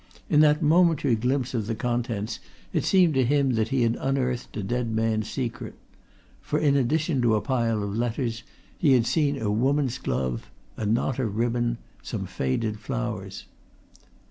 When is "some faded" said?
12.01-12.79